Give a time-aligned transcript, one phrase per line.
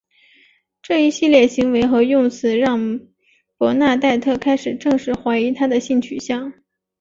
[0.81, 3.01] 这一系列行为和用词让
[3.55, 6.53] 伯纳黛特开始正式怀疑他的性取向。